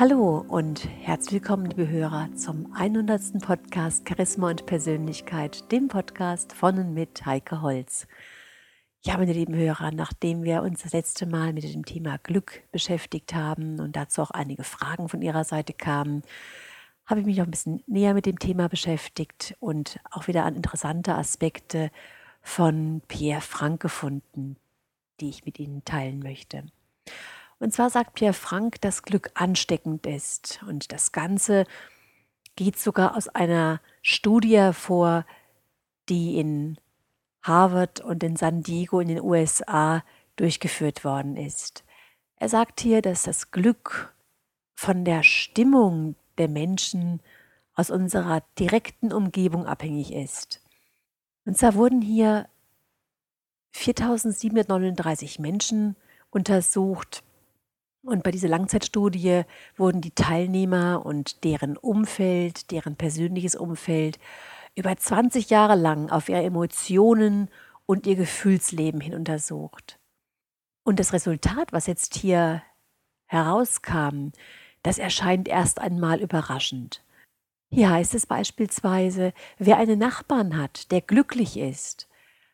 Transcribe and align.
Hallo 0.00 0.44
und 0.46 0.88
herzlich 1.02 1.42
willkommen, 1.42 1.66
liebe 1.66 1.88
Hörer, 1.88 2.28
zum 2.36 2.72
100. 2.72 3.42
Podcast 3.42 4.08
Charisma 4.08 4.48
und 4.48 4.64
Persönlichkeit, 4.64 5.72
dem 5.72 5.88
Podcast 5.88 6.52
von 6.52 6.78
und 6.78 6.94
mit 6.94 7.26
Heike 7.26 7.62
Holz. 7.62 8.06
Ja, 9.00 9.16
meine 9.16 9.32
lieben 9.32 9.56
Hörer, 9.56 9.90
nachdem 9.90 10.44
wir 10.44 10.62
uns 10.62 10.84
das 10.84 10.92
letzte 10.92 11.26
Mal 11.26 11.52
mit 11.52 11.64
dem 11.64 11.84
Thema 11.84 12.16
Glück 12.18 12.62
beschäftigt 12.70 13.34
haben 13.34 13.80
und 13.80 13.96
dazu 13.96 14.22
auch 14.22 14.30
einige 14.30 14.62
Fragen 14.62 15.08
von 15.08 15.20
Ihrer 15.20 15.42
Seite 15.42 15.72
kamen, 15.72 16.22
habe 17.04 17.18
ich 17.18 17.26
mich 17.26 17.36
noch 17.36 17.46
ein 17.46 17.50
bisschen 17.50 17.82
näher 17.88 18.14
mit 18.14 18.26
dem 18.26 18.38
Thema 18.38 18.68
beschäftigt 18.68 19.56
und 19.58 19.98
auch 20.12 20.28
wieder 20.28 20.44
an 20.44 20.54
interessante 20.54 21.16
Aspekte 21.16 21.90
von 22.40 23.02
Pierre 23.08 23.40
Frank 23.40 23.82
gefunden, 23.82 24.58
die 25.20 25.28
ich 25.28 25.44
mit 25.44 25.58
Ihnen 25.58 25.84
teilen 25.84 26.20
möchte. 26.20 26.66
Und 27.58 27.72
zwar 27.72 27.90
sagt 27.90 28.14
Pierre 28.14 28.34
Frank, 28.34 28.80
dass 28.80 29.02
Glück 29.02 29.30
ansteckend 29.34 30.06
ist. 30.06 30.60
Und 30.68 30.92
das 30.92 31.12
Ganze 31.12 31.64
geht 32.56 32.78
sogar 32.78 33.16
aus 33.16 33.28
einer 33.28 33.80
Studie 34.02 34.58
hervor, 34.58 35.26
die 36.08 36.38
in 36.38 36.78
Harvard 37.42 38.00
und 38.00 38.22
in 38.22 38.36
San 38.36 38.62
Diego 38.62 39.00
in 39.00 39.08
den 39.08 39.20
USA 39.20 40.04
durchgeführt 40.36 41.04
worden 41.04 41.36
ist. 41.36 41.84
Er 42.36 42.48
sagt 42.48 42.80
hier, 42.80 43.02
dass 43.02 43.22
das 43.22 43.50
Glück 43.50 44.14
von 44.74 45.04
der 45.04 45.24
Stimmung 45.24 46.14
der 46.38 46.48
Menschen 46.48 47.20
aus 47.74 47.90
unserer 47.90 48.42
direkten 48.58 49.12
Umgebung 49.12 49.66
abhängig 49.66 50.12
ist. 50.12 50.60
Und 51.44 51.56
zwar 51.56 51.74
wurden 51.74 52.00
hier 52.00 52.48
4739 53.72 55.38
Menschen 55.38 55.96
untersucht, 56.30 57.22
und 58.02 58.22
bei 58.22 58.30
dieser 58.30 58.48
Langzeitstudie 58.48 59.42
wurden 59.76 60.00
die 60.00 60.14
Teilnehmer 60.14 61.04
und 61.04 61.44
deren 61.44 61.76
Umfeld, 61.76 62.70
deren 62.70 62.96
persönliches 62.96 63.54
Umfeld 63.54 64.18
über 64.74 64.96
20 64.96 65.50
Jahre 65.50 65.74
lang 65.74 66.10
auf 66.10 66.28
ihre 66.28 66.42
Emotionen 66.42 67.50
und 67.86 68.06
ihr 68.06 68.16
Gefühlsleben 68.16 69.00
hin 69.00 69.14
untersucht. 69.14 69.98
Und 70.84 71.00
das 71.00 71.12
Resultat, 71.12 71.72
was 71.72 71.86
jetzt 71.86 72.14
hier 72.14 72.62
herauskam, 73.26 74.30
das 74.82 74.98
erscheint 74.98 75.48
erst 75.48 75.80
einmal 75.80 76.20
überraschend. 76.20 77.02
Hier 77.70 77.90
heißt 77.90 78.14
es 78.14 78.26
beispielsweise, 78.26 79.34
wer 79.58 79.76
einen 79.76 79.98
Nachbarn 79.98 80.56
hat, 80.56 80.90
der 80.90 81.02
glücklich 81.02 81.58
ist, 81.58 82.08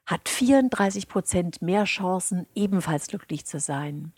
hat 0.07 0.29
34 0.29 1.09
Prozent 1.09 1.63
mehr 1.63 1.85
Chancen, 1.85 2.47
ebenfalls 2.55 3.07
glücklich 3.07 3.47
zu 3.47 3.61
sein. 3.61 4.13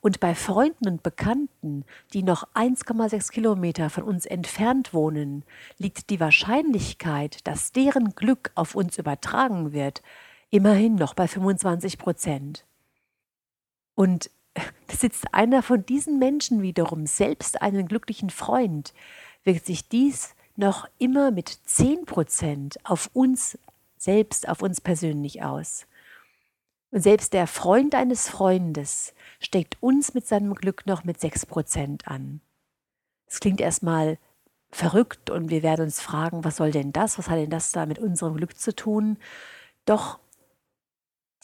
Und 0.00 0.20
bei 0.20 0.34
Freunden 0.34 0.88
und 0.88 1.02
Bekannten, 1.02 1.84
die 2.12 2.22
noch 2.22 2.48
1,6 2.54 3.30
Kilometer 3.30 3.90
von 3.90 4.04
uns 4.04 4.26
entfernt 4.26 4.92
wohnen, 4.92 5.44
liegt 5.78 6.10
die 6.10 6.20
Wahrscheinlichkeit, 6.20 7.46
dass 7.46 7.72
deren 7.72 8.14
Glück 8.14 8.50
auf 8.54 8.74
uns 8.74 8.98
übertragen 8.98 9.72
wird, 9.72 10.02
immerhin 10.50 10.96
noch 10.96 11.14
bei 11.14 11.28
25 11.28 11.98
Prozent. 11.98 12.64
Und 13.94 14.30
besitzt 14.86 15.32
einer 15.32 15.62
von 15.62 15.84
diesen 15.86 16.18
Menschen 16.18 16.62
wiederum 16.62 17.06
selbst 17.06 17.62
einen 17.62 17.86
glücklichen 17.86 18.30
Freund, 18.30 18.92
wirkt 19.44 19.66
sich 19.66 19.88
dies 19.88 20.34
noch 20.56 20.88
immer 20.98 21.30
mit 21.30 21.48
10 21.48 22.04
Prozent 22.04 22.78
auf 22.84 23.10
uns 23.12 23.58
selbst, 23.96 24.48
auf 24.48 24.62
uns 24.62 24.80
persönlich 24.80 25.42
aus. 25.42 25.86
Und 26.92 27.00
selbst 27.00 27.32
der 27.32 27.46
Freund 27.46 27.94
eines 27.94 28.28
Freundes 28.28 29.14
steckt 29.40 29.82
uns 29.82 30.12
mit 30.12 30.26
seinem 30.26 30.54
Glück 30.54 30.86
noch 30.86 31.04
mit 31.04 31.18
6% 31.18 32.04
an. 32.04 32.42
Es 33.26 33.40
klingt 33.40 33.62
erstmal 33.62 34.18
verrückt 34.70 35.30
und 35.30 35.48
wir 35.48 35.62
werden 35.62 35.86
uns 35.86 36.02
fragen, 36.02 36.44
was 36.44 36.56
soll 36.56 36.70
denn 36.70 36.92
das? 36.92 37.16
Was 37.16 37.30
hat 37.30 37.38
denn 37.38 37.48
das 37.48 37.72
da 37.72 37.86
mit 37.86 37.98
unserem 37.98 38.36
Glück 38.36 38.58
zu 38.58 38.76
tun? 38.76 39.16
Doch 39.86 40.18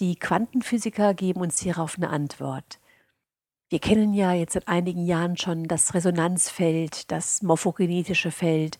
die 0.00 0.16
Quantenphysiker 0.16 1.14
geben 1.14 1.40
uns 1.40 1.60
hierauf 1.60 1.96
eine 1.96 2.10
Antwort. 2.10 2.78
Wir 3.70 3.78
kennen 3.80 4.12
ja 4.12 4.34
jetzt 4.34 4.52
seit 4.52 4.68
einigen 4.68 5.06
Jahren 5.06 5.38
schon 5.38 5.64
das 5.64 5.94
Resonanzfeld, 5.94 7.10
das 7.10 7.42
morphogenetische 7.42 8.30
Feld 8.30 8.78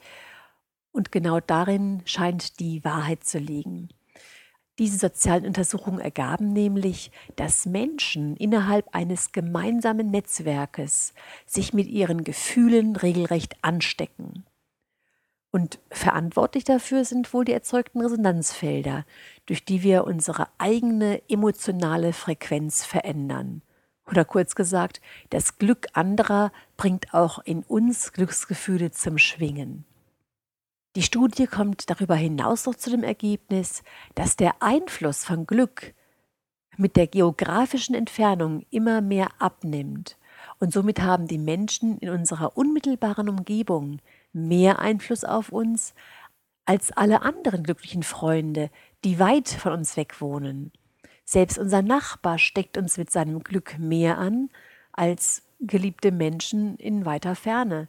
und 0.93 1.13
genau 1.13 1.41
darin 1.41 2.03
scheint 2.05 2.61
die 2.61 2.85
Wahrheit 2.85 3.25
zu 3.25 3.39
liegen. 3.39 3.89
Diese 4.79 4.97
sozialen 4.97 5.45
Untersuchungen 5.45 5.99
ergaben 5.99 6.53
nämlich, 6.53 7.11
dass 7.35 7.67
Menschen 7.67 8.37
innerhalb 8.37 8.95
eines 8.95 9.33
gemeinsamen 9.33 10.11
Netzwerkes 10.11 11.15
sich 11.47 11.75
mit 11.75 11.89
ihren 11.89 12.23
Gefühlen 12.23 12.95
regelrecht 12.95 13.57
anstecken. 13.63 14.45
Und 15.51 15.81
verantwortlich 15.91 16.63
dafür 16.65 17.05
sind 17.05 17.33
wohl 17.33 17.45
die 17.45 17.53
erzeugten 17.53 18.01
Resonanzfelder, 18.01 19.05
durch 19.47 19.65
die 19.65 19.83
wir 19.83 20.05
unsere 20.05 20.47
eigene 20.59 21.23
emotionale 21.29 22.13
Frequenz 22.13 22.85
verändern. 22.85 23.63
Oder 24.07 24.25
kurz 24.25 24.55
gesagt, 24.55 25.01
das 25.31 25.59
Glück 25.59 25.89
anderer 25.95 26.53
bringt 26.77 27.15
auch 27.15 27.41
in 27.41 27.63
uns 27.65 28.13
Glücksgefühle 28.13 28.91
zum 28.93 29.19
Schwingen. 29.19 29.88
Die 30.97 31.03
Studie 31.03 31.47
kommt 31.47 31.91
darüber 31.91 32.17
hinaus 32.17 32.67
noch 32.67 32.75
zu 32.75 32.91
dem 32.91 33.03
Ergebnis, 33.03 33.83
dass 34.15 34.37
der 34.37 34.63
Einfluss 34.63 35.25
von 35.25 35.47
Glück 35.47 35.95
mit 36.77 36.97
der 36.97 37.07
geografischen 37.07 37.95
Entfernung 37.95 38.65
immer 38.71 39.01
mehr 39.01 39.29
abnimmt. 39.39 40.17
Und 40.61 40.73
somit 40.73 41.01
haben 41.01 41.27
die 41.27 41.39
Menschen 41.39 41.99
in 41.99 42.09
unserer 42.09 42.57
unmittelbaren 42.57 43.29
Umgebung 43.29 44.01
mehr 44.33 44.79
Einfluss 44.79 45.25
auf 45.25 45.51
uns 45.51 45.95
als 46.65 46.93
alle 46.93 47.23
anderen 47.23 47.63
glücklichen 47.63 48.03
Freunde, 48.03 48.71
die 49.05 49.19
weit 49.19 49.49
von 49.49 49.73
uns 49.73 49.97
weg 49.97 50.21
wohnen. 50.21 50.73
Selbst 51.25 51.59
unser 51.59 51.83
Nachbar 51.83 52.39
steckt 52.39 52.79
uns 52.79 52.97
mit 52.97 53.11
seinem 53.11 53.43
Glück 53.43 53.79
mehr 53.79 54.19
an 54.19 54.51
als 54.93 55.43
geliebte 55.61 56.13
Menschen 56.13 56.77
in 56.77 57.05
weiter 57.05 57.35
Ferne. 57.35 57.89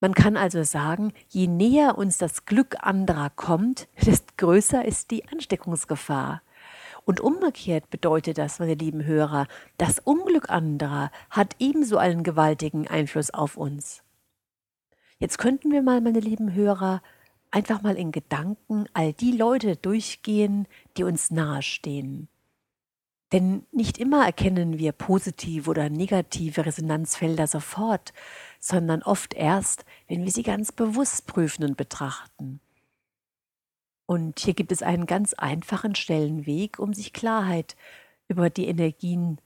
Man 0.00 0.12
kann 0.14 0.36
also 0.36 0.62
sagen, 0.62 1.12
je 1.28 1.46
näher 1.46 1.96
uns 1.96 2.18
das 2.18 2.44
Glück 2.44 2.76
anderer 2.80 3.30
kommt, 3.30 3.88
desto 4.04 4.32
größer 4.36 4.84
ist 4.84 5.10
die 5.10 5.26
Ansteckungsgefahr. 5.28 6.42
Und 7.04 7.20
umgekehrt 7.20 7.88
bedeutet 7.88 8.36
das, 8.36 8.58
meine 8.58 8.74
lieben 8.74 9.04
Hörer, 9.04 9.46
das 9.78 10.00
Unglück 10.00 10.50
anderer 10.50 11.10
hat 11.30 11.54
ebenso 11.60 11.98
einen 11.98 12.24
gewaltigen 12.24 12.88
Einfluss 12.88 13.32
auf 13.32 13.56
uns. 13.56 14.02
Jetzt 15.18 15.38
könnten 15.38 15.70
wir 15.70 15.82
mal, 15.82 16.00
meine 16.00 16.20
lieben 16.20 16.52
Hörer, 16.52 17.00
einfach 17.50 17.80
mal 17.80 17.96
in 17.96 18.12
Gedanken 18.12 18.86
all 18.92 19.12
die 19.12 19.32
Leute 19.32 19.76
durchgehen, 19.76 20.66
die 20.96 21.04
uns 21.04 21.30
nahestehen. 21.30 22.28
Denn 23.32 23.66
nicht 23.72 23.98
immer 23.98 24.24
erkennen 24.24 24.78
wir 24.78 24.92
positive 24.92 25.68
oder 25.68 25.90
negative 25.90 26.64
Resonanzfelder 26.64 27.46
sofort, 27.46 28.12
sondern 28.60 29.02
oft 29.02 29.34
erst, 29.34 29.84
wenn 30.06 30.24
wir 30.24 30.30
sie 30.30 30.44
ganz 30.44 30.70
bewusst 30.70 31.26
prüfen 31.26 31.64
und 31.64 31.76
betrachten. 31.76 32.60
Und 34.06 34.38
hier 34.38 34.54
gibt 34.54 34.70
es 34.70 34.82
einen 34.82 35.06
ganz 35.06 35.34
einfachen, 35.34 35.96
schnellen 35.96 36.46
Weg, 36.46 36.78
um 36.78 36.94
sich 36.94 37.12
Klarheit 37.12 37.76
über 38.28 38.50
die 38.50 38.66
Energien 38.66 39.40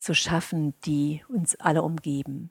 zu 0.00 0.14
schaffen, 0.14 0.74
die 0.84 1.22
uns 1.28 1.54
alle 1.56 1.82
umgeben. 1.82 2.50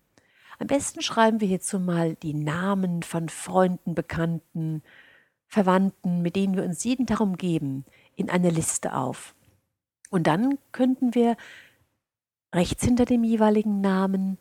Am 0.57 0.67
besten 0.67 1.01
schreiben 1.01 1.41
wir 1.41 1.47
hierzu 1.49 1.79
mal 1.79 2.15
die 2.15 2.33
Namen 2.33 3.03
von 3.03 3.27
Freunden, 3.27 3.93
Bekannten, 3.93 4.83
Verwandten, 5.47 6.21
mit 6.21 6.37
denen 6.37 6.55
wir 6.55 6.63
uns 6.63 6.83
jeden 6.85 7.07
Tag 7.07 7.19
umgeben, 7.19 7.83
in 8.15 8.29
eine 8.29 8.49
Liste 8.49 8.95
auf. 8.95 9.35
Und 10.11 10.27
dann 10.27 10.59
könnten 10.73 11.15
wir 11.15 11.37
rechts 12.53 12.83
hinter 12.83 13.05
dem 13.05 13.23
jeweiligen 13.23 13.81
Namen 13.81 14.37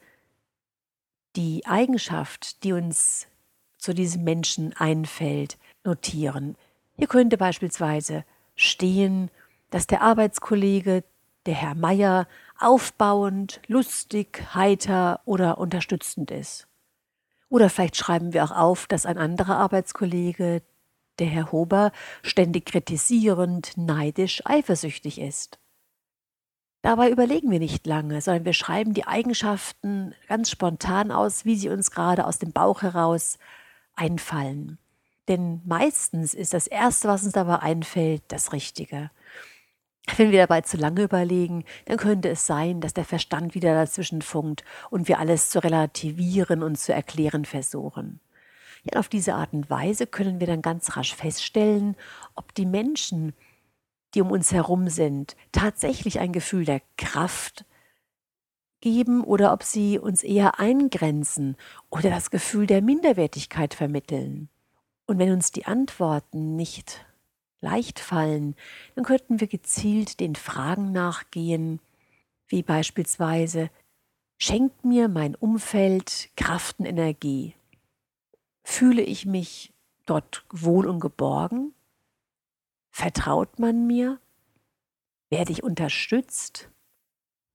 die 1.36 1.64
Eigenschaft, 1.64 2.64
die 2.64 2.72
uns 2.72 3.28
zu 3.78 3.94
diesem 3.94 4.24
Menschen 4.24 4.74
einfällt, 4.76 5.58
notieren. 5.84 6.56
Hier 6.96 7.06
könnte 7.06 7.38
beispielsweise 7.38 8.24
stehen, 8.56 9.30
dass 9.70 9.86
der 9.86 10.02
Arbeitskollege, 10.02 11.04
der 11.46 11.54
Herr 11.54 11.76
Meier, 11.76 12.26
aufbauend, 12.58 13.60
lustig, 13.68 14.42
heiter 14.52 15.20
oder 15.24 15.58
unterstützend 15.58 16.32
ist. 16.32 16.66
Oder 17.48 17.70
vielleicht 17.70 17.96
schreiben 17.96 18.32
wir 18.32 18.42
auch 18.42 18.50
auf, 18.50 18.88
dass 18.88 19.06
ein 19.06 19.18
anderer 19.18 19.56
Arbeitskollege, 19.56 20.62
der 21.20 21.26
Herr 21.28 21.52
Hober, 21.52 21.92
ständig 22.22 22.66
kritisierend, 22.66 23.76
neidisch, 23.76 24.42
eifersüchtig 24.44 25.20
ist. 25.20 25.59
Dabei 26.82 27.10
überlegen 27.10 27.50
wir 27.50 27.58
nicht 27.58 27.86
lange, 27.86 28.20
sondern 28.22 28.46
wir 28.46 28.54
schreiben 28.54 28.94
die 28.94 29.06
Eigenschaften 29.06 30.14
ganz 30.28 30.50
spontan 30.50 31.10
aus, 31.10 31.44
wie 31.44 31.56
sie 31.56 31.68
uns 31.68 31.90
gerade 31.90 32.26
aus 32.26 32.38
dem 32.38 32.52
Bauch 32.52 32.82
heraus 32.82 33.38
einfallen. 33.94 34.78
Denn 35.28 35.60
meistens 35.66 36.32
ist 36.32 36.54
das 36.54 36.66
Erste, 36.66 37.08
was 37.08 37.22
uns 37.22 37.32
dabei 37.32 37.58
einfällt, 37.58 38.22
das 38.28 38.52
Richtige. 38.52 39.10
Wenn 40.16 40.30
wir 40.32 40.40
dabei 40.40 40.62
zu 40.62 40.76
lange 40.76 41.02
überlegen, 41.02 41.64
dann 41.84 41.98
könnte 41.98 42.30
es 42.30 42.46
sein, 42.46 42.80
dass 42.80 42.94
der 42.94 43.04
Verstand 43.04 43.54
wieder 43.54 43.74
dazwischen 43.74 44.22
funkt 44.22 44.64
und 44.88 45.06
wir 45.06 45.18
alles 45.18 45.50
zu 45.50 45.62
relativieren 45.62 46.62
und 46.62 46.76
zu 46.76 46.92
erklären 46.92 47.44
versuchen. 47.44 48.20
Ja, 48.82 48.98
auf 48.98 49.08
diese 49.08 49.34
Art 49.34 49.52
und 49.52 49.68
Weise 49.68 50.06
können 50.06 50.40
wir 50.40 50.46
dann 50.46 50.62
ganz 50.62 50.96
rasch 50.96 51.14
feststellen, 51.14 51.96
ob 52.34 52.54
die 52.54 52.66
Menschen, 52.66 53.34
die 54.14 54.20
um 54.20 54.30
uns 54.30 54.52
herum 54.52 54.88
sind, 54.88 55.36
tatsächlich 55.52 56.20
ein 56.20 56.32
Gefühl 56.32 56.64
der 56.64 56.82
Kraft 56.96 57.64
geben 58.80 59.22
oder 59.22 59.52
ob 59.52 59.62
sie 59.62 59.98
uns 59.98 60.22
eher 60.22 60.58
eingrenzen 60.58 61.56
oder 61.90 62.10
das 62.10 62.30
Gefühl 62.30 62.66
der 62.66 62.82
Minderwertigkeit 62.82 63.74
vermitteln. 63.74 64.48
Und 65.06 65.18
wenn 65.18 65.32
uns 65.32 65.52
die 65.52 65.66
Antworten 65.66 66.56
nicht 66.56 67.04
leicht 67.60 68.00
fallen, 68.00 68.54
dann 68.94 69.04
könnten 69.04 69.40
wir 69.40 69.48
gezielt 69.48 70.20
den 70.20 70.34
Fragen 70.34 70.92
nachgehen, 70.92 71.80
wie 72.48 72.62
beispielsweise, 72.62 73.70
schenkt 74.38 74.84
mir 74.84 75.08
mein 75.08 75.34
Umfeld 75.34 76.30
Kraft 76.36 76.80
und 76.80 76.86
Energie? 76.86 77.54
Fühle 78.64 79.02
ich 79.02 79.26
mich 79.26 79.72
dort 80.06 80.44
wohl 80.50 80.86
und 80.86 81.00
geborgen? 81.00 81.74
Vertraut 83.00 83.58
man 83.58 83.86
mir? 83.86 84.20
Werde 85.30 85.52
ich 85.52 85.62
unterstützt? 85.62 86.68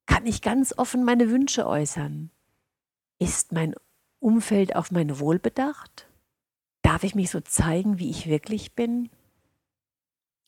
Kann 0.07 0.25
ich 0.25 0.41
ganz 0.41 0.73
offen 0.75 1.03
meine 1.03 1.29
Wünsche 1.29 1.67
äußern? 1.67 2.31
Ist 3.19 3.51
mein 3.51 3.75
Umfeld 4.17 4.75
auf 4.75 4.89
mein 4.89 5.19
Wohl 5.19 5.37
bedacht? 5.37 6.09
Darf 6.81 7.03
ich 7.03 7.13
mich 7.13 7.29
so 7.29 7.41
zeigen, 7.41 7.99
wie 7.99 8.09
ich 8.09 8.25
wirklich 8.25 8.73
bin? 8.73 9.11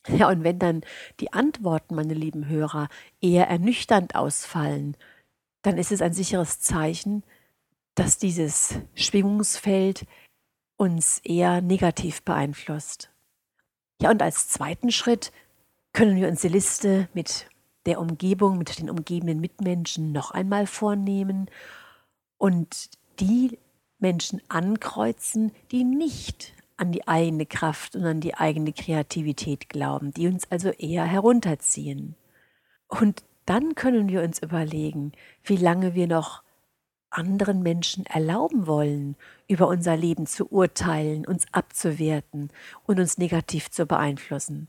Ja, 0.08 0.30
und 0.30 0.42
wenn 0.42 0.58
dann 0.58 0.80
die 1.20 1.32
Antworten, 1.32 1.94
meine 1.94 2.14
lieben 2.14 2.48
Hörer, 2.48 2.88
eher 3.20 3.46
ernüchternd 3.46 4.16
ausfallen, 4.16 4.96
dann 5.62 5.78
ist 5.78 5.92
es 5.92 6.02
ein 6.02 6.12
sicheres 6.12 6.58
Zeichen, 6.58 7.22
dass 7.94 8.18
dieses 8.18 8.80
Schwingungsfeld 8.96 10.06
uns 10.76 11.20
eher 11.20 11.60
negativ 11.60 12.24
beeinflusst. 12.24 13.12
Ja, 14.00 14.10
und 14.10 14.22
als 14.22 14.48
zweiten 14.48 14.92
Schritt 14.92 15.32
können 15.92 16.16
wir 16.16 16.28
uns 16.28 16.42
die 16.42 16.48
Liste 16.48 17.08
mit 17.14 17.48
der 17.86 18.00
Umgebung, 18.00 18.58
mit 18.58 18.78
den 18.78 18.90
umgebenden 18.90 19.40
Mitmenschen 19.40 20.12
noch 20.12 20.30
einmal 20.30 20.66
vornehmen 20.66 21.50
und 22.36 22.90
die 23.18 23.58
Menschen 23.98 24.40
ankreuzen, 24.48 25.52
die 25.72 25.82
nicht 25.84 26.54
an 26.76 26.92
die 26.92 27.08
eigene 27.08 27.46
Kraft 27.46 27.96
und 27.96 28.04
an 28.04 28.20
die 28.20 28.34
eigene 28.34 28.72
Kreativität 28.72 29.68
glauben, 29.68 30.12
die 30.12 30.28
uns 30.28 30.48
also 30.50 30.70
eher 30.70 31.04
herunterziehen. 31.04 32.14
Und 32.86 33.24
dann 33.46 33.74
können 33.74 34.08
wir 34.08 34.22
uns 34.22 34.38
überlegen, 34.40 35.12
wie 35.42 35.56
lange 35.56 35.94
wir 35.94 36.06
noch 36.06 36.42
anderen 37.10 37.62
Menschen 37.62 38.06
erlauben 38.06 38.66
wollen, 38.66 39.16
über 39.48 39.68
unser 39.68 39.96
Leben 39.96 40.26
zu 40.26 40.50
urteilen, 40.52 41.26
uns 41.26 41.46
abzuwerten 41.52 42.50
und 42.86 43.00
uns 43.00 43.18
negativ 43.18 43.70
zu 43.70 43.86
beeinflussen. 43.86 44.68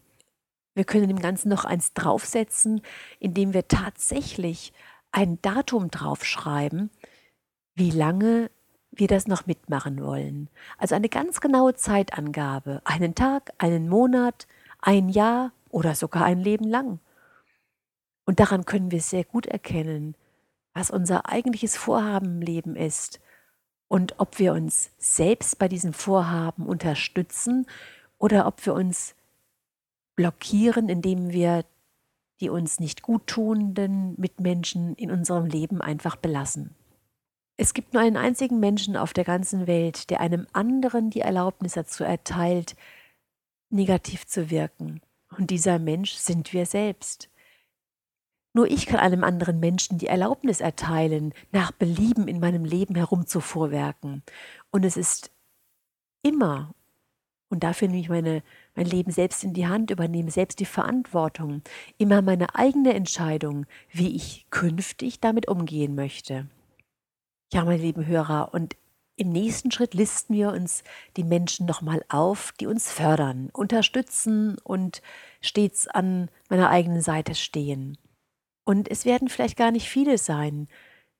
Wir 0.76 0.86
können 0.86 1.10
dem 1.10 1.20
Ganzen 1.20 1.50
noch 1.50 1.66
eins 1.66 1.94
draufsetzen, 1.94 2.82
indem 3.20 3.54
wir 3.54 3.68
tatsächlich 3.68 4.72
ein 5.12 5.42
Datum 5.42 5.92
draufschreiben, 5.92 6.90
wie 7.76 7.92
lange 7.92 8.50
wir 8.92 9.08
das 9.08 9.28
noch 9.28 9.46
mitmachen 9.46 10.04
wollen. 10.04 10.50
Also 10.78 10.96
eine 10.96 11.10
ganz 11.10 11.42
genaue 11.42 11.76
Zeitangabe, 11.76 12.82
einen 12.86 13.16
Tag, 13.16 13.52
einen 13.58 13.88
Monat, 13.90 14.48
ein 14.82 15.10
Jahr 15.10 15.52
oder 15.70 15.96
sogar 15.96 16.26
ein 16.26 16.40
Leben 16.40 16.66
lang. 16.66 17.00
Und 18.26 18.40
daran 18.40 18.66
können 18.66 18.92
wir 18.92 19.02
sehr 19.02 19.24
gut 19.24 19.48
erkennen, 19.48 20.16
was 20.74 20.92
unser 20.92 21.30
eigentliches 21.30 21.76
Vorhaben 21.76 22.38
im 22.38 22.42
Leben 22.42 22.76
ist 22.76 23.20
und 23.88 24.20
ob 24.20 24.40
wir 24.40 24.54
uns 24.54 24.92
selbst 24.98 25.60
bei 25.60 25.68
diesem 25.68 25.94
Vorhaben 25.94 26.66
unterstützen 26.66 27.66
oder 28.18 28.46
ob 28.46 28.66
wir 28.66 28.74
uns 28.74 29.16
blockieren, 30.16 30.90
indem 30.90 31.32
wir 31.32 31.66
die 32.40 32.50
uns 32.50 32.80
nicht 32.80 33.02
guttunenden 33.02 34.16
Mitmenschen 34.18 34.96
in 34.96 35.12
unserem 35.12 35.46
Leben 35.46 35.82
einfach 35.82 36.16
belassen. 36.16 36.76
Es 37.58 37.74
gibt 37.74 37.94
nur 37.94 38.02
einen 38.02 38.16
einzigen 38.16 38.60
Menschen 38.62 38.96
auf 38.96 39.12
der 39.12 39.26
ganzen 39.26 39.68
Welt, 39.68 40.10
der 40.10 40.22
einem 40.22 40.48
anderen 40.54 41.10
die 41.10 41.20
Erlaubnis 41.20 41.74
dazu 41.74 42.06
erteilt, 42.06 42.78
negativ 43.70 44.26
zu 44.26 44.50
wirken. 44.50 45.02
Und 45.38 45.50
dieser 45.50 45.80
Mensch 45.80 46.14
sind 46.14 46.54
wir 46.54 46.66
selbst. 46.66 47.30
Nur 48.54 48.70
ich 48.70 48.88
kann 48.88 49.00
einem 49.00 49.24
anderen 49.24 49.60
Menschen 49.60 49.98
die 50.00 50.08
Erlaubnis 50.08 50.60
erteilen, 50.60 51.34
nach 51.52 51.72
Belieben 51.72 52.28
in 52.28 52.40
meinem 52.40 52.66
Leben 52.66 52.96
herumzufuhrwerken. 52.96 54.24
Und 54.72 54.86
es 54.86 54.98
ist 54.98 55.32
immer, 56.24 56.74
und 57.50 57.64
dafür 57.64 57.88
nehme 57.88 58.02
ich 58.02 58.10
meine, 58.10 58.44
mein 58.76 58.86
Leben 58.86 59.12
selbst 59.12 59.44
in 59.44 59.54
die 59.54 59.68
Hand, 59.68 59.92
übernehme 59.92 60.32
selbst 60.32 60.60
die 60.60 60.66
Verantwortung, 60.66 61.62
immer 61.98 62.22
meine 62.22 62.56
eigene 62.56 62.94
Entscheidung, 62.94 63.66
wie 63.92 64.16
ich 64.16 64.48
künftig 64.50 65.20
damit 65.20 65.48
umgehen 65.48 65.96
möchte. 65.96 66.48
Ja, 67.54 67.66
meine 67.66 67.82
lieben 67.82 68.06
Hörer, 68.06 68.54
und 68.54 68.76
im 69.16 69.32
nächsten 69.32 69.70
Schritt 69.70 69.94
listen 69.94 70.34
wir 70.34 70.50
uns 70.52 70.84
die 71.18 71.24
Menschen 71.24 71.66
nochmal 71.66 72.04
auf, 72.08 72.54
die 72.60 72.68
uns 72.68 72.92
fördern, 72.92 73.50
unterstützen 73.52 74.58
und 74.64 75.02
stets 75.42 75.88
an 75.88 76.30
meiner 76.50 76.70
eigenen 76.70 77.02
Seite 77.02 77.36
stehen. 77.36 77.98
Und 78.70 78.88
es 78.88 79.04
werden 79.04 79.30
vielleicht 79.30 79.58
gar 79.58 79.72
nicht 79.72 79.90
viele 79.90 80.20
sein, 80.20 80.68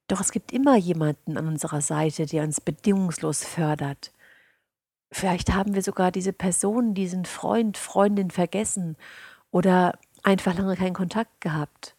doch 0.08 0.22
es 0.22 0.32
gibt 0.32 0.52
immer 0.52 0.76
jemanden 0.76 1.36
an 1.36 1.48
unserer 1.48 1.82
Seite, 1.82 2.28
der 2.28 2.44
uns 2.44 2.62
bedingungslos 2.62 3.44
fördert. 3.44 4.12
Vielleicht 5.12 5.52
haben 5.52 5.74
wir 5.74 5.82
sogar 5.82 6.12
diese 6.12 6.32
Person, 6.32 6.94
diesen 6.94 7.26
Freund, 7.26 7.76
Freundin 7.76 8.30
vergessen 8.30 8.98
oder 9.50 9.98
einfach 10.22 10.56
lange 10.56 10.76
keinen 10.76 10.94
Kontakt 10.94 11.42
gehabt. 11.42 11.96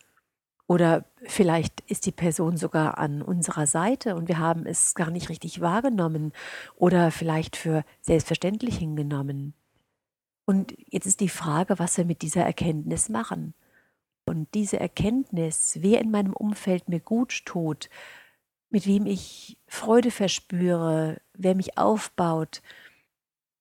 Oder 0.69 1.05
vielleicht 1.25 1.81
ist 1.89 2.07
die 2.07 2.13
Person 2.13 2.57
sogar 2.57 2.99
an 2.99 3.21
unserer 3.21 3.67
Seite 3.67 4.15
und 4.15 4.29
wir 4.29 4.39
haben 4.39 4.67
es 4.67 4.95
gar 4.95 5.11
nicht 5.11 5.31
richtig 5.31 5.61
wahrgenommen 5.61 6.33
oder 6.77 7.11
vielleicht 7.11 7.57
für 7.57 7.83
selbstverständlich 8.03 8.79
hingenommen. 8.79 9.55
Und 10.45 10.77
jetzt 10.87 11.07
ist 11.07 11.19
die 11.19 11.29
Frage, 11.29 11.81
was 11.81 11.97
wir 11.97 12.05
mit 12.05 12.23
dieser 12.23 12.45
Erkenntnis 12.45 13.09
machen. 13.09 13.53
Und 14.31 14.55
diese 14.55 14.79
Erkenntnis, 14.79 15.79
wer 15.81 16.01
in 16.01 16.13
meinem 16.13 16.35
Umfeld 16.35 16.89
mir 16.89 17.01
gut 17.01 17.45
tut, 17.47 17.91
mit 18.71 18.87
wem 18.87 19.05
ich 19.05 19.59
Freude 19.67 20.13
verspüre, 20.13 21.21
wer 21.33 21.57
mich 21.57 21.77
aufbaut, 21.77 22.63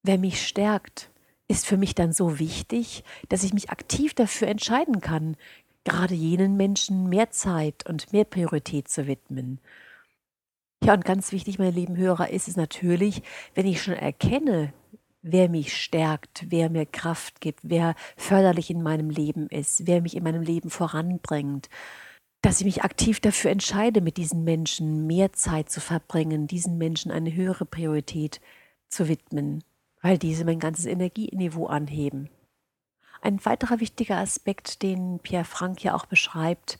wer 0.03 0.19
mich 0.19 0.45
stärkt, 0.45 1.09
ist 1.47 1.65
für 1.65 1.75
mich 1.75 1.95
dann 1.95 2.13
so 2.13 2.37
wichtig, 2.37 3.03
dass 3.29 3.43
ich 3.43 3.51
mich 3.51 3.71
aktiv 3.71 4.13
dafür 4.13 4.47
entscheiden 4.47 5.01
kann, 5.01 5.37
gerade 5.85 6.13
jenen 6.13 6.55
Menschen 6.55 7.09
mehr 7.09 7.31
Zeit 7.31 7.89
und 7.89 8.13
mehr 8.13 8.25
Priorität 8.25 8.89
zu 8.89 9.07
widmen. 9.07 9.59
Ja, 10.83 10.93
und 10.93 11.03
ganz 11.03 11.31
wichtig, 11.31 11.57
meine 11.57 11.71
lieben 11.71 11.97
Hörer, 11.97 12.29
ist 12.29 12.47
es 12.47 12.57
natürlich, 12.57 13.23
wenn 13.55 13.65
ich 13.65 13.81
schon 13.81 13.95
erkenne, 13.95 14.71
wer 15.21 15.49
mich 15.49 15.75
stärkt, 15.75 16.45
wer 16.49 16.69
mir 16.69 16.85
Kraft 16.85 17.41
gibt, 17.41 17.59
wer 17.63 17.95
förderlich 18.15 18.69
in 18.69 18.81
meinem 18.81 19.09
Leben 19.09 19.47
ist, 19.47 19.87
wer 19.87 20.01
mich 20.01 20.15
in 20.15 20.23
meinem 20.23 20.41
Leben 20.41 20.69
voranbringt, 20.69 21.69
dass 22.41 22.59
ich 22.59 22.65
mich 22.65 22.83
aktiv 22.83 23.19
dafür 23.19 23.51
entscheide, 23.51 24.01
mit 24.01 24.17
diesen 24.17 24.43
Menschen 24.43 25.07
mehr 25.07 25.33
Zeit 25.33 25.69
zu 25.69 25.81
verbringen, 25.81 26.47
diesen 26.47 26.77
Menschen 26.77 27.11
eine 27.11 27.33
höhere 27.33 27.65
Priorität 27.65 28.39
zu 28.87 29.07
widmen, 29.07 29.63
weil 30.01 30.17
diese 30.17 30.45
mein 30.45 30.59
ganzes 30.59 30.85
Energieniveau 30.85 31.67
anheben. 31.67 32.29
Ein 33.21 33.43
weiterer 33.45 33.81
wichtiger 33.81 34.17
Aspekt, 34.17 34.81
den 34.81 35.19
Pierre 35.19 35.43
Frank 35.43 35.83
ja 35.83 35.93
auch 35.93 36.05
beschreibt, 36.05 36.79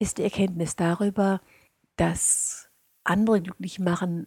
ist 0.00 0.18
die 0.18 0.24
Erkenntnis 0.24 0.74
darüber, 0.74 1.40
dass 1.94 2.68
andere 3.04 3.40
glücklich 3.40 3.78
machen 3.78 4.26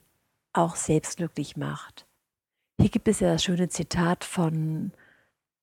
auch 0.54 0.76
selbst 0.76 1.18
glücklich 1.18 1.58
macht. 1.58 2.09
Hier 2.80 2.90
gibt 2.90 3.10
es 3.10 3.20
ja 3.20 3.34
das 3.34 3.44
schöne 3.44 3.68
Zitat 3.68 4.24
von 4.24 4.94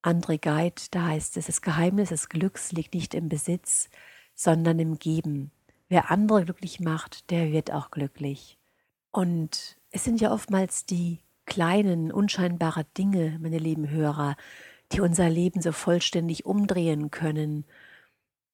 André 0.02 0.38
Geit, 0.38 0.94
da 0.94 1.06
heißt 1.06 1.38
es, 1.38 1.46
das 1.46 1.62
Geheimnis 1.62 2.10
des 2.10 2.28
Glücks 2.28 2.72
liegt 2.72 2.94
nicht 2.94 3.14
im 3.14 3.30
Besitz, 3.30 3.88
sondern 4.34 4.78
im 4.78 4.98
Geben. 4.98 5.50
Wer 5.88 6.10
andere 6.10 6.44
glücklich 6.44 6.78
macht, 6.78 7.30
der 7.30 7.52
wird 7.52 7.72
auch 7.72 7.90
glücklich. 7.90 8.58
Und 9.12 9.78
es 9.90 10.04
sind 10.04 10.20
ja 10.20 10.30
oftmals 10.30 10.84
die 10.84 11.20
kleinen, 11.46 12.12
unscheinbaren 12.12 12.84
Dinge, 12.98 13.38
meine 13.40 13.58
lieben 13.58 13.88
Hörer, 13.88 14.36
die 14.92 15.00
unser 15.00 15.30
Leben 15.30 15.62
so 15.62 15.72
vollständig 15.72 16.44
umdrehen 16.44 17.10
können. 17.10 17.64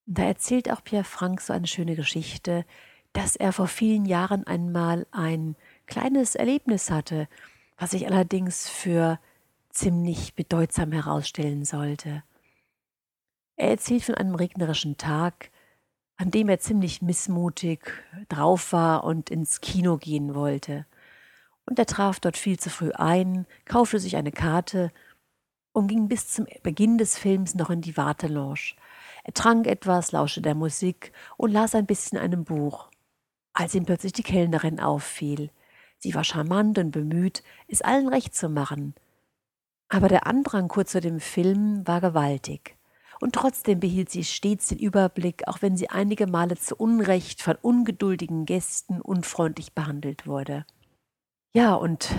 Da 0.06 0.22
erzählt 0.22 0.70
auch 0.70 0.84
Pierre 0.84 1.02
Frank 1.02 1.40
so 1.40 1.52
eine 1.52 1.66
schöne 1.66 1.96
Geschichte, 1.96 2.64
dass 3.12 3.34
er 3.34 3.52
vor 3.52 3.66
vielen 3.66 4.04
Jahren 4.04 4.46
einmal 4.46 5.04
ein 5.10 5.56
kleines 5.86 6.36
Erlebnis 6.36 6.90
hatte, 6.92 7.26
was 7.76 7.90
sich 7.90 8.06
allerdings 8.06 8.68
für 8.68 9.18
ziemlich 9.70 10.34
bedeutsam 10.34 10.92
herausstellen 10.92 11.64
sollte. 11.64 12.22
Er 13.56 13.70
erzählt 13.70 14.04
von 14.04 14.14
einem 14.14 14.34
regnerischen 14.34 14.96
Tag, 14.96 15.50
an 16.16 16.30
dem 16.30 16.48
er 16.48 16.58
ziemlich 16.60 17.02
missmutig 17.02 17.80
drauf 18.28 18.72
war 18.72 19.04
und 19.04 19.30
ins 19.30 19.60
Kino 19.60 19.96
gehen 19.96 20.34
wollte. 20.34 20.86
Und 21.66 21.78
er 21.78 21.86
traf 21.86 22.20
dort 22.20 22.36
viel 22.36 22.58
zu 22.58 22.70
früh 22.70 22.92
ein, 22.92 23.46
kaufte 23.64 23.98
sich 23.98 24.16
eine 24.16 24.32
Karte 24.32 24.92
und 25.72 25.88
ging 25.88 26.08
bis 26.08 26.28
zum 26.28 26.46
Beginn 26.62 26.98
des 26.98 27.18
Films 27.18 27.54
noch 27.54 27.70
in 27.70 27.80
die 27.80 27.96
Wartelounge. 27.96 28.74
Er 29.24 29.32
trank 29.32 29.66
etwas, 29.66 30.12
lauschte 30.12 30.42
der 30.42 30.54
Musik 30.54 31.12
und 31.36 31.52
las 31.52 31.74
ein 31.74 31.86
bisschen 31.86 32.18
einem 32.18 32.44
Buch, 32.44 32.90
als 33.52 33.74
ihm 33.74 33.84
plötzlich 33.84 34.12
die 34.12 34.22
Kellnerin 34.22 34.80
auffiel. 34.80 35.50
Sie 36.02 36.14
war 36.14 36.24
charmant 36.24 36.78
und 36.78 36.90
bemüht, 36.90 37.44
es 37.68 37.80
allen 37.80 38.08
recht 38.08 38.34
zu 38.34 38.48
machen. 38.48 38.94
Aber 39.88 40.08
der 40.08 40.26
Andrang 40.26 40.66
kurz 40.66 40.92
vor 40.92 41.00
dem 41.00 41.20
Film 41.20 41.86
war 41.86 42.00
gewaltig. 42.00 42.76
Und 43.20 43.36
trotzdem 43.36 43.78
behielt 43.78 44.10
sie 44.10 44.24
stets 44.24 44.66
den 44.66 44.78
Überblick, 44.78 45.46
auch 45.46 45.62
wenn 45.62 45.76
sie 45.76 45.90
einige 45.90 46.26
Male 46.26 46.56
zu 46.56 46.74
Unrecht 46.74 47.40
von 47.40 47.54
ungeduldigen 47.54 48.46
Gästen 48.46 49.00
unfreundlich 49.00 49.74
behandelt 49.74 50.26
wurde. 50.26 50.66
Ja, 51.54 51.74
und 51.74 52.10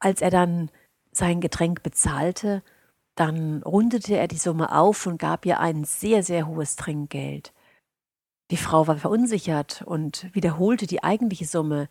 als 0.00 0.20
er 0.20 0.30
dann 0.30 0.68
sein 1.12 1.40
Getränk 1.40 1.84
bezahlte, 1.84 2.64
dann 3.14 3.62
rundete 3.62 4.16
er 4.16 4.26
die 4.26 4.38
Summe 4.38 4.76
auf 4.76 5.06
und 5.06 5.18
gab 5.18 5.46
ihr 5.46 5.60
ein 5.60 5.84
sehr, 5.84 6.24
sehr 6.24 6.48
hohes 6.48 6.74
Trinkgeld. 6.74 7.52
Die 8.50 8.56
Frau 8.56 8.88
war 8.88 8.96
verunsichert 8.96 9.82
und 9.86 10.28
wiederholte 10.34 10.88
die 10.88 11.04
eigentliche 11.04 11.46
Summe, 11.46 11.88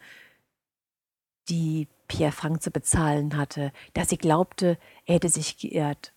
die 1.50 1.88
Pierre 2.07 2.31
Frank 2.31 2.62
zu 2.62 2.71
bezahlen 2.71 3.38
hatte, 3.38 3.71
da 3.93 4.05
sie 4.05 4.17
glaubte, 4.17 4.77
er 5.05 5.15
hätte 5.15 5.29
sich 5.29 5.57
geirrt. 5.57 6.13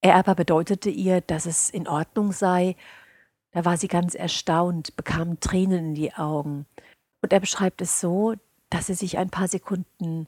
Er 0.00 0.16
aber 0.16 0.34
bedeutete 0.34 0.90
ihr, 0.90 1.20
dass 1.20 1.46
es 1.46 1.70
in 1.70 1.86
Ordnung 1.86 2.32
sei. 2.32 2.76
Da 3.52 3.64
war 3.64 3.76
sie 3.76 3.88
ganz 3.88 4.14
erstaunt, 4.14 4.96
bekam 4.96 5.38
Tränen 5.40 5.86
in 5.90 5.94
die 5.94 6.14
Augen. 6.14 6.66
Und 7.22 7.32
er 7.32 7.40
beschreibt 7.40 7.80
es 7.80 8.00
so, 8.00 8.34
dass 8.68 8.86
sie 8.86 8.94
sich 8.94 9.18
ein 9.18 9.30
paar 9.30 9.48
Sekunden 9.48 10.26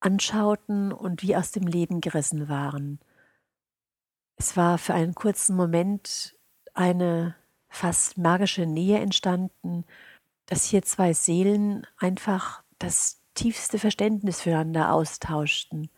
anschauten 0.00 0.92
und 0.92 1.22
wie 1.22 1.36
aus 1.36 1.50
dem 1.50 1.66
Leben 1.66 2.00
gerissen 2.00 2.48
waren. 2.48 2.98
Es 4.36 4.56
war 4.56 4.78
für 4.78 4.94
einen 4.94 5.14
kurzen 5.14 5.54
Moment 5.54 6.36
eine 6.72 7.36
fast 7.68 8.18
magische 8.18 8.66
Nähe 8.66 8.98
entstanden, 9.00 9.84
dass 10.46 10.64
hier 10.64 10.82
zwei 10.82 11.12
Seelen 11.12 11.86
einfach 11.98 12.63
das 12.78 13.20
tiefste 13.34 13.78
Verständnis 13.78 14.42
füreinander 14.42 14.92
austauschten. 14.92 15.90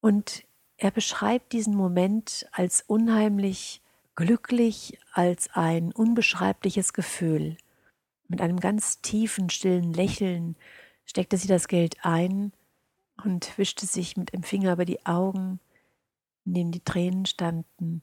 Und 0.00 0.44
er 0.76 0.90
beschreibt 0.90 1.52
diesen 1.52 1.74
Moment 1.74 2.46
als 2.52 2.82
unheimlich 2.86 3.82
glücklich, 4.14 4.98
als 5.12 5.50
ein 5.52 5.92
unbeschreibliches 5.92 6.92
Gefühl. 6.92 7.56
Mit 8.28 8.40
einem 8.40 8.60
ganz 8.60 9.00
tiefen, 9.00 9.50
stillen 9.50 9.92
Lächeln 9.92 10.56
steckte 11.04 11.36
sie 11.36 11.48
das 11.48 11.68
Geld 11.68 11.96
ein 12.02 12.52
und 13.24 13.56
wischte 13.58 13.86
sich 13.86 14.16
mit 14.16 14.32
dem 14.32 14.42
Finger 14.42 14.72
über 14.72 14.84
die 14.84 15.04
Augen, 15.06 15.60
in 16.44 16.54
denen 16.54 16.72
die 16.72 16.84
Tränen 16.84 17.26
standen, 17.26 18.02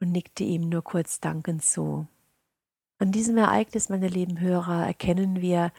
und 0.00 0.10
nickte 0.10 0.42
ihm 0.42 0.68
nur 0.68 0.82
kurz 0.82 1.20
dankend 1.20 1.62
zu. 1.62 2.08
An 2.98 3.12
diesem 3.12 3.36
Ereignis, 3.36 3.88
meine 3.88 4.08
lieben 4.08 4.40
Hörer, 4.40 4.86
erkennen 4.86 5.40
wir, 5.40 5.72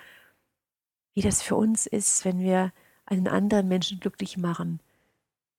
wie 1.14 1.22
das 1.22 1.42
für 1.42 1.56
uns 1.56 1.86
ist, 1.86 2.26
wenn 2.26 2.40
wir 2.40 2.72
einen 3.06 3.28
anderen 3.28 3.68
Menschen 3.68 4.00
glücklich 4.00 4.38
machen, 4.38 4.80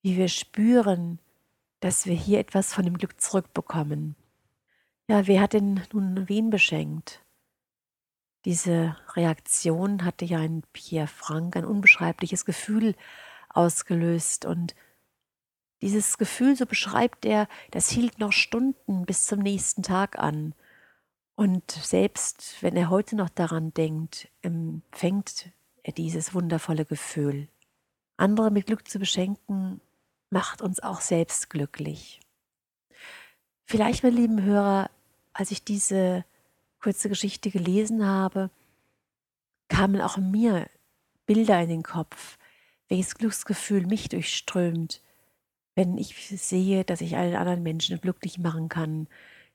wie 0.03 0.17
wir 0.17 0.29
spüren, 0.29 1.19
dass 1.81 2.07
wir 2.07 2.15
hier 2.15 2.39
etwas 2.41 2.73
von 2.73 2.85
dem 2.85 2.99
Glück 2.99 3.21
zurückbekommen. 3.21 4.17
Ja, 5.09 5.27
wer 5.27 5.43
hat 5.43 5.53
denn 5.53 5.83
nun 5.93 6.29
wen 6.29 6.51
beschenkt? 6.51 7.23
Diese 8.45 8.97
Reaktion 9.15 10.05
hatte 10.05 10.25
ja 10.25 10.41
in 10.41 10.63
Pierre 10.73 11.07
Frank 11.07 11.57
ein 11.57 11.65
unbeschreibliches 11.65 12.45
Gefühl 12.45 12.95
ausgelöst 13.49 14.45
und 14.45 14.75
dieses 15.83 16.19
Gefühl, 16.19 16.57
so 16.57 16.67
beschreibt 16.67 17.25
er, 17.25 17.49
das 17.71 17.91
hielt 17.91 18.19
noch 18.19 18.33
Stunden 18.33 19.05
bis 19.05 19.27
zum 19.27 19.41
nächsten 19.41 19.83
Tag 19.83 20.19
an. 20.19 20.55
Und 21.37 21.71
selbst 21.71 22.57
wenn 22.61 22.77
er 22.77 22.91
heute 22.91 23.17
noch 23.17 23.29
daran 23.29 23.75
denkt, 23.75 24.29
empfängt 24.43 25.51
er 25.83 25.93
dieses 25.93 26.35
wundervolle 26.35 26.85
Gefühl. 26.85 27.49
Andere 28.17 28.51
mit 28.51 28.67
Glück 28.67 28.89
zu 28.89 28.99
beschenken, 28.99 29.81
macht 30.31 30.63
uns 30.63 30.81
auch 30.81 31.01
selbst 31.01 31.51
glücklich. 31.51 32.21
Vielleicht, 33.65 34.03
meine 34.03 34.17
lieben 34.17 34.43
Hörer, 34.43 34.91
als 35.33 35.51
ich 35.51 35.65
diese 35.65 36.25
kurze 36.81 37.09
Geschichte 37.09 37.51
gelesen 37.51 38.07
habe, 38.07 38.51
kamen 39.69 40.01
auch 40.01 40.17
mir 40.17 40.69
Bilder 41.27 41.61
in 41.63 41.69
den 41.69 41.83
Kopf, 41.83 42.39
welches 42.89 43.15
Glücksgefühl 43.17 43.87
mich 43.87 44.09
durchströmt, 44.09 45.03
wenn 45.75 45.99
ich 45.99 46.29
sehe, 46.29 46.85
dass 46.85 47.01
ich 47.01 47.17
einen 47.17 47.35
anderen 47.35 47.63
Menschen 47.63 48.01
glücklich 48.01 48.39
machen 48.39 48.69
kann, 48.69 49.09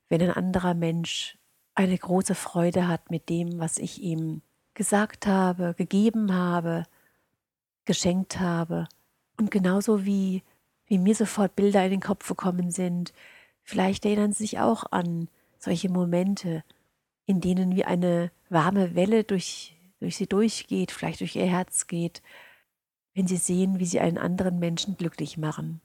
wenn 0.09 0.21
ein 0.21 0.31
anderer 0.31 0.73
Mensch 0.73 1.38
eine 1.79 1.97
große 1.97 2.35
Freude 2.35 2.89
hat 2.89 3.09
mit 3.09 3.29
dem, 3.29 3.57
was 3.57 3.77
ich 3.77 4.01
ihm 4.01 4.41
gesagt 4.73 5.27
habe, 5.27 5.73
gegeben 5.77 6.33
habe, 6.33 6.83
geschenkt 7.85 8.37
habe. 8.37 8.89
Und 9.37 9.49
genauso 9.49 10.03
wie, 10.03 10.43
wie 10.87 10.97
mir 10.97 11.15
sofort 11.15 11.55
Bilder 11.55 11.85
in 11.85 11.91
den 11.91 12.01
Kopf 12.01 12.27
gekommen 12.27 12.69
sind, 12.69 13.13
vielleicht 13.63 14.03
erinnern 14.03 14.33
Sie 14.33 14.43
sich 14.43 14.59
auch 14.59 14.91
an 14.91 15.29
solche 15.57 15.87
Momente, 15.87 16.65
in 17.25 17.39
denen 17.39 17.73
wie 17.77 17.85
eine 17.85 18.29
warme 18.49 18.93
Welle 18.93 19.23
durch, 19.23 19.77
durch 20.01 20.17
sie 20.17 20.27
durchgeht, 20.27 20.91
vielleicht 20.91 21.21
durch 21.21 21.37
ihr 21.37 21.45
Herz 21.45 21.87
geht, 21.87 22.21
wenn 23.13 23.27
sie 23.27 23.37
sehen, 23.37 23.79
wie 23.79 23.85
sie 23.85 24.01
einen 24.01 24.17
anderen 24.17 24.59
Menschen 24.59 24.97
glücklich 24.97 25.37
machen. 25.37 25.79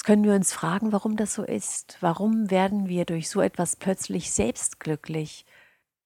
Jetzt 0.00 0.06
können 0.06 0.24
wir 0.24 0.32
uns 0.32 0.54
fragen, 0.54 0.92
warum 0.92 1.18
das 1.18 1.34
so 1.34 1.42
ist. 1.42 1.98
Warum 2.00 2.50
werden 2.50 2.88
wir 2.88 3.04
durch 3.04 3.28
so 3.28 3.42
etwas 3.42 3.76
plötzlich 3.76 4.32
selbst 4.32 4.80
glücklich? 4.80 5.44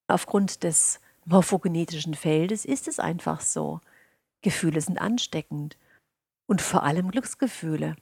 Aufgrund 0.07 0.63
des 0.65 0.99
morphogenetischen 1.23 2.13
Feldes 2.13 2.65
ist 2.65 2.89
es 2.89 2.99
einfach 2.99 3.39
so. 3.39 3.79
Gefühle 4.41 4.81
sind 4.81 4.99
ansteckend 4.99 5.77
und 6.45 6.61
vor 6.61 6.83
allem 6.83 7.09
Glücksgefühle. 7.09 7.95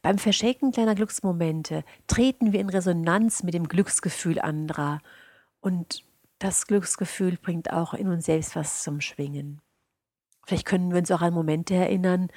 Beim 0.00 0.16
Verschenken 0.16 0.70
kleiner 0.70 0.94
Glücksmomente 0.94 1.82
treten 2.06 2.52
wir 2.52 2.60
in 2.60 2.68
Resonanz 2.68 3.42
mit 3.42 3.54
dem 3.54 3.66
Glücksgefühl 3.66 4.38
anderer 4.38 5.00
und 5.60 6.04
das 6.38 6.68
Glücksgefühl 6.68 7.36
bringt 7.36 7.72
auch 7.72 7.94
in 7.94 8.06
uns 8.06 8.26
selbst 8.26 8.54
was 8.54 8.84
zum 8.84 9.00
Schwingen. 9.00 9.60
Vielleicht 10.46 10.66
können 10.66 10.92
wir 10.92 10.98
uns 10.98 11.10
auch 11.10 11.20
an 11.20 11.34
Momente 11.34 11.74
erinnern, 11.74 12.28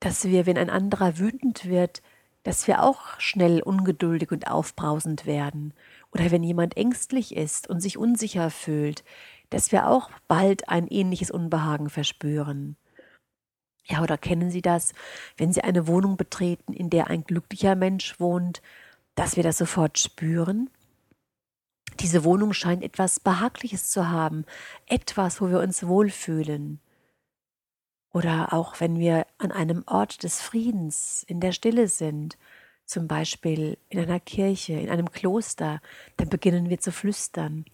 dass 0.00 0.24
wir, 0.24 0.46
wenn 0.46 0.58
ein 0.58 0.70
anderer 0.70 1.18
wütend 1.18 1.64
wird, 1.66 2.02
dass 2.42 2.66
wir 2.66 2.82
auch 2.82 3.18
schnell 3.20 3.62
ungeduldig 3.62 4.30
und 4.30 4.46
aufbrausend 4.50 5.26
werden. 5.26 5.74
Oder 6.12 6.30
wenn 6.30 6.42
jemand 6.42 6.76
ängstlich 6.76 7.36
ist 7.36 7.68
und 7.68 7.80
sich 7.80 7.98
unsicher 7.98 8.50
fühlt, 8.50 9.04
dass 9.50 9.72
wir 9.72 9.88
auch 9.88 10.10
bald 10.28 10.68
ein 10.68 10.86
ähnliches 10.86 11.30
Unbehagen 11.30 11.90
verspüren. 11.90 12.76
Ja, 13.84 14.02
oder 14.02 14.18
kennen 14.18 14.50
Sie 14.50 14.62
das, 14.62 14.92
wenn 15.36 15.52
Sie 15.52 15.62
eine 15.62 15.86
Wohnung 15.86 16.16
betreten, 16.16 16.72
in 16.74 16.90
der 16.90 17.08
ein 17.08 17.24
glücklicher 17.24 17.74
Mensch 17.74 18.20
wohnt, 18.20 18.60
dass 19.14 19.36
wir 19.36 19.42
das 19.42 19.58
sofort 19.58 19.98
spüren? 19.98 20.70
Diese 22.00 22.22
Wohnung 22.22 22.52
scheint 22.52 22.84
etwas 22.84 23.18
Behagliches 23.18 23.90
zu 23.90 24.08
haben, 24.08 24.44
etwas, 24.86 25.40
wo 25.40 25.48
wir 25.50 25.60
uns 25.60 25.86
wohlfühlen. 25.86 26.80
Oder 28.18 28.52
auch 28.52 28.80
wenn 28.80 28.98
wir 28.98 29.28
an 29.38 29.52
einem 29.52 29.84
Ort 29.86 30.24
des 30.24 30.40
Friedens 30.40 31.22
in 31.28 31.38
der 31.38 31.52
Stille 31.52 31.86
sind, 31.86 32.36
zum 32.84 33.06
Beispiel 33.06 33.78
in 33.90 34.00
einer 34.00 34.18
Kirche, 34.18 34.72
in 34.72 34.90
einem 34.90 35.12
Kloster, 35.12 35.80
dann 36.16 36.28
beginnen 36.28 36.68
wir 36.68 36.80
zu 36.80 36.90
flüstern. 36.90 37.64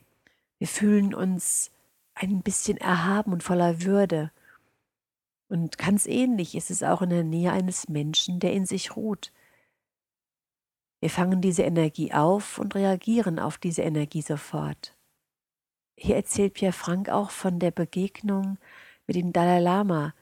Wir 0.59 0.69
fühlen 0.69 1.15
uns 1.15 1.71
ein 2.15 2.43
bisschen 2.43 2.77
erhaben 2.77 3.33
und 3.33 3.43
voller 3.43 3.85
Würde. 3.85 4.33
Und 5.49 5.79
ganz 5.79 6.05
ähnlich 6.05 6.55
ist 6.55 6.71
es 6.71 6.83
auch 6.83 7.01
in 7.01 7.09
der 7.09 7.25
Nähe 7.25 7.51
eines 7.51 7.89
Menschen, 7.89 8.39
der 8.39 8.53
in 8.53 8.67
sich 8.67 8.97
ruht, 8.97 9.33
wir 11.01 11.09
fangen 11.09 11.41
diese 11.41 11.63
Energie 11.63 12.13
auf 12.13 12.59
und 12.59 12.75
reagieren 12.75 13.39
auf 13.39 13.57
diese 13.57 13.81
Energie 13.83 14.23
sofort. 14.23 14.95
Hier 15.97 16.17
erzählt 16.17 16.53
Pierre 16.53 16.73
Frank 16.73 17.09
auch 17.09 17.31
von 17.31 17.59
der 17.59 17.71
Begegnung 17.71 18.59
mit 19.07 19.17
dem 19.17 19.33
Dalai 19.33 19.61
Lama, 19.61 20.15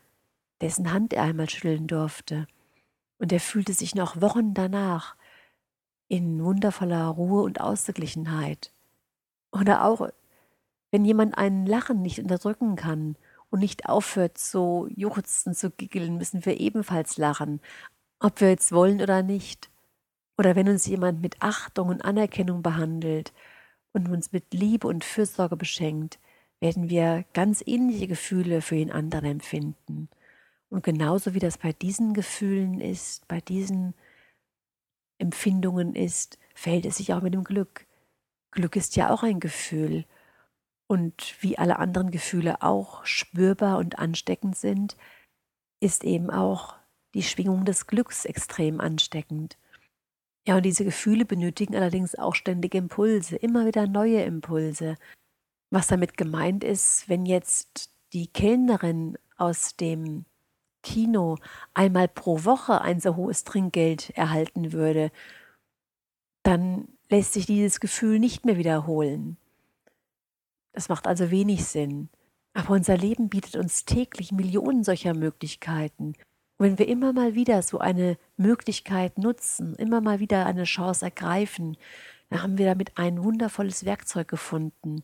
dessen 0.63 0.93
Hand 0.93 1.13
er 1.13 1.25
einmal 1.25 1.51
schütteln 1.51 1.87
durfte. 1.87 2.47
Und 3.19 3.33
er 3.33 3.41
fühlte 3.41 3.75
sich 3.75 3.95
noch 3.95 4.21
Wochen 4.21 4.55
danach 4.55 5.17
in 6.09 6.43
wundervoller 6.43 7.07
Ruhe 7.07 7.43
und 7.43 7.61
Ausgeglichenheit. 7.61 8.73
Oder 9.51 9.85
auch, 9.85 10.09
wenn 10.91 11.05
jemand 11.05 11.37
einen 11.37 11.67
Lachen 11.67 12.01
nicht 12.03 12.19
unterdrücken 12.19 12.77
kann 12.77 13.17
und 13.51 13.61
nicht 13.61 13.89
aufhört 13.89 14.39
zu 14.39 14.89
juchzen, 14.95 15.55
zu 15.55 15.71
giggeln, 15.71 16.17
müssen 16.17 16.45
wir 16.45 16.59
ebenfalls 16.61 17.17
lachen, 17.17 17.61
ob 18.21 18.41
wir 18.41 18.51
jetzt 18.51 18.73
wollen 18.73 19.01
oder 19.01 19.23
nicht. 19.23 19.71
Oder 20.39 20.57
wenn 20.57 20.69
uns 20.69 20.87
jemand 20.87 21.21
mit 21.21 21.37
Achtung 21.41 21.89
und 21.89 22.05
Anerkennung 22.05 22.63
behandelt 22.63 23.33
und 23.93 24.09
uns 24.09 24.33
mit 24.33 24.55
Liebe 24.55 24.87
und 24.87 25.05
Fürsorge 25.05 25.57
beschenkt, 25.57 26.19
werden 26.61 26.89
wir 26.89 27.25
ganz 27.35 27.63
ähnliche 27.67 28.07
Gefühle 28.07 28.63
für 28.63 28.77
den 28.77 28.93
anderen 28.93 29.27
empfinden. 29.27 30.09
Und 30.73 30.83
genauso 30.83 31.35
wie 31.35 31.39
das 31.39 31.59
bei 31.59 31.75
diesen 31.75 32.15
Gefühlen 32.15 32.81
ist, 32.81 33.29
bei 33.29 33.43
diesen 33.43 33.93
Empfindungen 35.19 35.95
ist, 35.95 36.39
verhält 36.55 36.87
es 36.87 36.97
sich 36.97 37.13
auch 37.13 37.21
mit 37.21 37.35
dem 37.35 37.45
Glück. 37.45 37.87
Glück 38.53 38.75
ist 38.75 38.97
ja 38.97 39.11
auch 39.11 39.23
ein 39.23 39.39
Gefühl. 39.39 40.07
Und 40.87 41.37
wie 41.43 41.59
alle 41.59 41.79
anderen 41.79 42.11
Gefühle 42.11 42.63
auch 42.63 43.05
spürbar 43.05 43.77
und 43.77 43.99
ansteckend 43.99 44.57
sind, 44.57 44.97
ist 45.81 46.05
eben 46.05 46.31
auch 46.31 46.77
die 47.13 47.23
Schwingung 47.23 47.67
des 47.67 47.87
Glücks 47.87 48.25
extrem 48.25 48.81
ansteckend. 48.81 49.59
Ja, 50.49 50.57
und 50.57 50.63
diese 50.63 50.87
Gefühle 50.87 51.27
benötigen 51.27 51.77
allerdings 51.77 52.15
auch 52.15 52.35
ständige 52.35 52.79
Impulse, 52.79 53.37
immer 53.37 53.67
wieder 53.67 53.87
neue 53.87 54.23
Impulse. 54.23 54.97
Was 55.71 55.89
damit 55.89 56.17
gemeint 56.17 56.65
ist, 56.65 57.11
wenn 57.11 57.27
jetzt 57.27 57.91
die 58.15 58.27
Kellnerin 58.27 59.19
aus 59.37 59.77
dem 59.77 60.25
Kino 60.83 61.39
einmal 61.75 62.09
pro 62.09 62.45
Woche 62.45 62.81
ein 62.81 63.01
so 63.01 63.17
hohes 63.17 63.45
Trinkgeld 63.45 64.11
erhalten 64.11 64.73
würde, 64.73 65.11
dann 66.43 66.89
lässt 67.09 67.35
sich 67.35 67.47
dieses 67.47 67.81
Gefühl 67.81 68.19
nicht 68.19 68.45
mehr 68.45 68.57
wiederholen. 68.57 69.37
Das 70.73 70.89
macht 70.89 71.07
also 71.07 71.31
wenig 71.31 71.65
Sinn. 71.65 72.09
Aber 72.55 72.71
unser 72.71 72.97
Leben 72.97 73.29
bietet 73.29 73.57
uns 73.57 73.85
täglich 73.85 74.33
Millionen 74.33 74.85
solcher 74.85 75.15
Möglichkeiten. 75.15 76.15
Und 76.59 76.67
wenn 76.67 76.79
wir 76.79 76.89
immer 76.89 77.13
mal 77.13 77.35
wieder 77.35 77.63
so 77.63 77.79
eine 77.79 78.19
Möglichkeit 78.37 79.19
nutzen, 79.19 79.75
immer 79.77 80.01
mal 80.01 80.21
wieder 80.21 80.47
eine 80.47 80.65
Chance 80.65 81.05
ergreifen, 81.05 81.77
dann 82.29 82.43
haben 82.43 82.59
wir 82.59 82.67
damit 82.67 82.99
ein 82.99 83.23
wundervolles 83.23 83.85
Werkzeug 83.85 84.29
gefunden, 84.29 85.03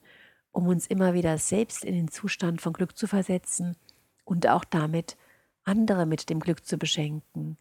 um 0.53 0.67
uns 0.67 0.87
immer 0.87 1.15
wieder 1.15 1.37
selbst 1.39 1.85
in 1.85 1.95
den 1.95 2.09
Zustand 2.09 2.61
von 2.61 2.73
Glück 2.73 2.97
zu 2.97 3.07
versetzen 3.07 3.77
und 4.25 4.47
auch 4.49 4.65
damit 4.65 5.17
andere 5.69 6.07
mit 6.07 6.31
dem 6.31 6.41
Glück 6.41 6.67
zu 6.67 6.79
beschenken. 6.79 7.57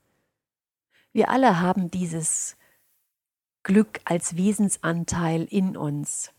Wir 1.13 1.29
alle 1.29 1.59
haben 1.59 1.91
dieses 1.91 2.57
Glück 3.63 3.99
als 4.05 4.37
Wesensanteil 4.37 5.43
in 5.43 5.75
uns. 5.75 6.31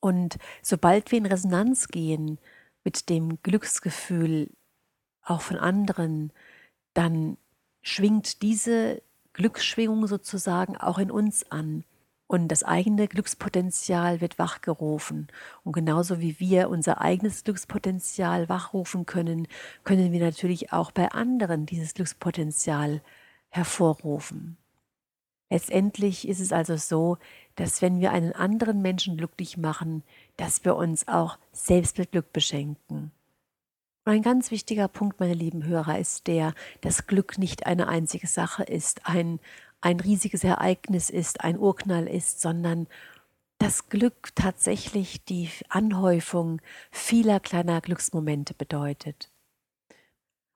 Und 0.00 0.38
sobald 0.62 1.12
wir 1.12 1.18
in 1.18 1.26
Resonanz 1.26 1.88
gehen 1.88 2.38
mit 2.82 3.08
dem 3.08 3.42
Glücksgefühl 3.42 4.50
auch 5.22 5.42
von 5.42 5.58
anderen, 5.58 6.32
dann 6.94 7.36
schwingt 7.82 8.42
diese 8.42 9.02
Glücksschwingung 9.32 10.06
sozusagen 10.06 10.76
auch 10.76 10.98
in 10.98 11.10
uns 11.10 11.50
an. 11.50 11.84
Und 12.28 12.48
das 12.48 12.64
eigene 12.64 13.06
Glückspotenzial 13.06 14.20
wird 14.20 14.38
wachgerufen. 14.38 15.28
Und 15.62 15.72
genauso 15.72 16.20
wie 16.20 16.40
wir 16.40 16.68
unser 16.68 17.00
eigenes 17.00 17.44
Glückspotenzial 17.44 18.48
wachrufen 18.48 19.06
können, 19.06 19.46
können 19.84 20.10
wir 20.12 20.20
natürlich 20.20 20.72
auch 20.72 20.90
bei 20.90 21.12
anderen 21.12 21.66
dieses 21.66 21.94
Glückspotenzial 21.94 23.00
hervorrufen. 23.48 24.56
Letztendlich 25.50 26.26
ist 26.26 26.40
es 26.40 26.52
also 26.52 26.76
so, 26.76 27.18
dass 27.54 27.80
wenn 27.80 28.00
wir 28.00 28.10
einen 28.10 28.32
anderen 28.32 28.82
Menschen 28.82 29.16
glücklich 29.16 29.56
machen, 29.56 30.02
dass 30.36 30.64
wir 30.64 30.74
uns 30.74 31.06
auch 31.06 31.38
selbst 31.52 31.98
mit 31.98 32.10
Glück 32.10 32.32
beschenken. 32.32 33.12
Und 34.04 34.12
ein 34.12 34.22
ganz 34.22 34.52
wichtiger 34.52 34.86
Punkt, 34.86 35.18
meine 35.18 35.34
lieben 35.34 35.64
Hörer, 35.64 35.98
ist 35.98 36.26
der, 36.28 36.54
dass 36.80 37.06
Glück 37.08 37.38
nicht 37.38 37.66
eine 37.66 37.88
einzige 37.88 38.28
Sache 38.28 38.62
ist, 38.62 39.06
ein, 39.06 39.40
ein 39.80 40.00
riesiges 40.00 40.44
Ereignis 40.44 41.10
ist, 41.10 41.42
ein 41.42 41.58
Urknall 41.58 42.06
ist, 42.06 42.40
sondern 42.40 42.86
das 43.58 43.88
Glück 43.88 44.34
tatsächlich 44.34 45.24
die 45.24 45.48
Anhäufung 45.68 46.60
vieler 46.90 47.40
kleiner 47.40 47.80
Glücksmomente 47.80 48.54
bedeutet. 48.54 49.30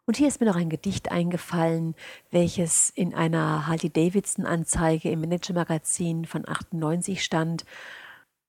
Und 0.07 0.17
hier 0.17 0.29
ist 0.29 0.41
mir 0.41 0.47
noch 0.47 0.57
ein 0.57 0.71
Gedicht 0.71 1.13
eingefallen, 1.13 1.95
welches 2.31 2.91
in 2.91 3.15
einer 3.15 3.69
Harley-Davidson-Anzeige 3.69 5.11
im 5.11 5.21
Manager-Magazin 5.21 6.25
von 6.25 6.49
98 6.49 7.23
stand, 7.23 7.65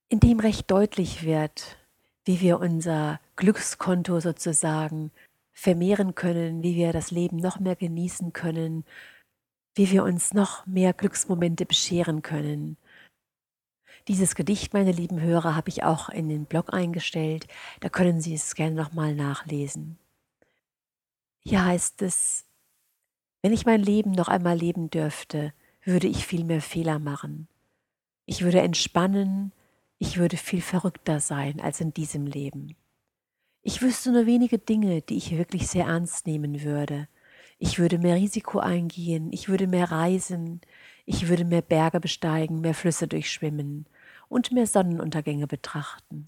in 0.10 0.20
dem 0.20 0.40
recht 0.40 0.70
deutlich 0.72 1.24
wird, 1.24 1.78
wie 2.26 2.42
wir 2.42 2.60
unser 2.60 3.20
Glückskonto 3.36 4.20
sozusagen 4.20 5.12
vermehren 5.54 6.16
können, 6.16 6.64
wie 6.64 6.76
wir 6.76 6.94
das 6.94 7.12
Leben 7.12 7.38
noch 7.38 7.60
mehr 7.60 7.76
genießen 7.76 8.34
können, 8.34 8.84
wie 9.76 9.92
wir 9.92 10.04
uns 10.04 10.34
noch 10.34 10.66
mehr 10.66 10.94
Glücksmomente 10.94 11.66
bescheren 11.66 12.22
können. 12.22 12.78
Dieses 14.08 14.36
Gedicht, 14.36 14.74
meine 14.74 14.92
lieben 14.92 15.22
Hörer, 15.22 15.56
habe 15.56 15.70
ich 15.70 15.84
auch 15.84 16.10
in 16.10 16.28
den 16.28 16.46
Blog 16.46 16.74
eingestellt. 16.74 17.48
Da 17.80 17.90
können 17.90 18.20
Sie 18.20 18.34
es 18.34 18.56
gerne 18.56 18.76
nochmal 18.76 19.16
nachlesen. 19.16 19.98
Hier 21.40 21.64
heißt 21.64 22.02
es, 22.02 22.46
wenn 23.42 23.54
ich 23.54 23.66
mein 23.66 23.82
Leben 23.82 24.12
noch 24.12 24.28
einmal 24.28 24.58
leben 24.58 24.90
dürfte, 24.90 25.54
würde 25.84 26.08
ich 26.08 26.28
viel 26.28 26.44
mehr 26.44 26.62
Fehler 26.62 27.00
machen. 27.00 27.48
Ich 28.26 28.44
würde 28.44 28.62
entspannen, 28.62 29.52
ich 29.98 30.18
würde 30.18 30.38
viel 30.38 30.62
verrückter 30.62 31.20
sein 31.20 31.60
als 31.60 31.82
in 31.82 31.94
diesem 31.94 32.28
Leben. 32.28 32.76
Ich 33.64 33.82
wüsste 33.82 34.12
nur 34.12 34.26
wenige 34.26 34.58
Dinge, 34.58 35.02
die 35.02 35.18
ich 35.18 35.38
wirklich 35.38 35.68
sehr 35.68 35.86
ernst 35.86 36.26
nehmen 36.26 36.64
würde. 36.64 37.08
Ich 37.64 37.78
würde 37.78 38.00
mehr 38.00 38.16
Risiko 38.16 38.58
eingehen, 38.58 39.32
ich 39.32 39.48
würde 39.48 39.68
mehr 39.68 39.92
reisen, 39.92 40.62
ich 41.06 41.28
würde 41.28 41.46
mehr 41.46 41.62
Berge 41.62 42.00
besteigen, 42.00 42.60
mehr 42.60 42.74
Flüsse 42.74 43.08
durchschwimmen 43.08 43.86
und 44.30 44.52
mehr 44.52 44.66
Sonnenuntergänge 44.66 45.46
betrachten. 45.46 46.28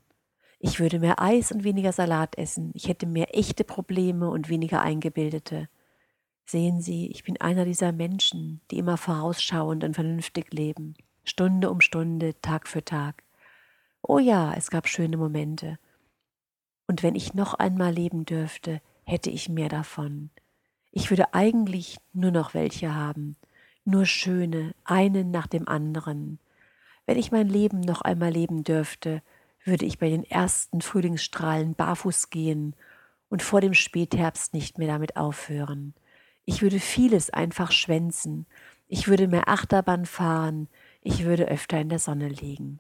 Ich 0.60 0.80
würde 0.80 1.00
mehr 1.00 1.20
Eis 1.20 1.52
und 1.52 1.64
weniger 1.64 1.92
Salat 1.92 2.38
essen, 2.38 2.70
ich 2.76 2.88
hätte 2.88 3.08
mehr 3.08 3.36
echte 3.36 3.64
Probleme 3.64 4.30
und 4.30 4.48
weniger 4.48 4.84
eingebildete. 4.84 5.70
Sehen 6.46 6.82
Sie, 6.82 7.08
ich 7.08 7.24
bin 7.24 7.42
einer 7.42 7.66
dieser 7.66 7.94
Menschen, 7.94 8.62
die 8.70 8.78
immer 8.78 8.98
vorausschauend 8.98 9.84
und 9.84 9.96
vernünftig 9.96 10.54
leben, 10.54 10.94
Stunde 11.24 11.72
um 11.72 11.82
Stunde, 11.82 12.40
Tag 12.42 12.68
für 12.68 12.86
Tag. 12.86 13.24
Oh 14.04 14.20
ja, 14.20 14.54
es 14.54 14.70
gab 14.70 14.88
schöne 14.88 15.18
Momente. 15.18 15.80
Und 16.86 17.02
wenn 17.02 17.16
ich 17.16 17.34
noch 17.34 17.56
einmal 17.56 17.92
leben 17.92 18.24
dürfte, 18.24 18.82
hätte 19.04 19.32
ich 19.32 19.50
mehr 19.50 19.70
davon. 19.70 20.30
Ich 20.96 21.10
würde 21.10 21.34
eigentlich 21.34 21.98
nur 22.14 22.30
noch 22.30 22.54
welche 22.54 22.94
haben, 22.94 23.36
nur 23.84 24.06
schöne, 24.06 24.76
einen 24.84 25.32
nach 25.32 25.48
dem 25.48 25.68
anderen. 25.68 26.38
Wenn 27.08 27.18
ich 27.18 27.32
mein 27.32 27.50
Leben 27.50 27.80
noch 27.82 28.02
einmal 28.02 28.32
leben 28.32 28.64
dürfte, 28.64 29.24
würde 29.64 29.86
ich 29.86 29.98
bei 29.98 30.10
den 30.10 30.24
ersten 30.24 30.82
Frühlingsstrahlen 30.82 31.74
barfuß 31.74 32.30
gehen 32.30 32.76
und 33.28 33.42
vor 33.42 33.60
dem 33.60 33.74
Spätherbst 33.74 34.54
nicht 34.54 34.78
mehr 34.78 34.88
damit 34.88 35.18
aufhören. 35.18 35.96
Ich 36.46 36.62
würde 36.62 36.80
vieles 36.80 37.32
einfach 37.32 37.72
schwänzen. 37.72 38.46
Ich 38.88 39.08
würde 39.08 39.28
mehr 39.28 39.50
Achterbahn 39.50 40.06
fahren. 40.06 40.68
Ich 41.02 41.24
würde 41.24 41.48
öfter 41.48 41.82
in 41.82 41.90
der 41.90 42.00
Sonne 42.00 42.30
liegen. 42.30 42.80